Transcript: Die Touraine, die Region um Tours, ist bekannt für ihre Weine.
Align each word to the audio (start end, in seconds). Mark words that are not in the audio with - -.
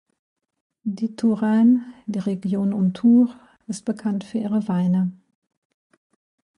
Die 0.81 1.15
Touraine, 1.15 1.81
die 2.07 2.17
Region 2.17 2.73
um 2.73 2.91
Tours, 2.95 3.29
ist 3.67 3.85
bekannt 3.85 4.23
für 4.23 4.39
ihre 4.39 4.67
Weine. 4.67 5.11